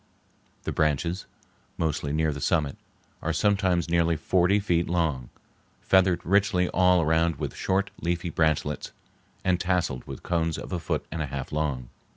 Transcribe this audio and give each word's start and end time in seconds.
The 0.63 0.71
branches, 0.71 1.27
mostly 1.77 2.11
near 2.11 2.33
the 2.33 2.41
summit, 2.41 2.75
are 3.21 3.31
sometimes 3.31 3.87
nearly 3.87 4.17
forty 4.17 4.59
feet 4.59 4.89
long, 4.89 5.29
feathered 5.79 6.25
richly 6.25 6.67
all 6.69 7.03
around 7.03 7.35
with 7.35 7.55
short, 7.55 7.91
leafy 7.99 8.31
branchlets, 8.31 8.93
and 9.43 9.59
tasseled 9.59 10.07
with 10.07 10.23
cones 10.23 10.57
a 10.57 10.79
foot 10.79 11.05
and 11.11 11.21
a 11.21 11.27
half 11.27 11.51
long. 11.51 11.89